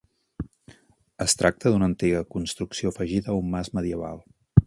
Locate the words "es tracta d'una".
1.25-1.87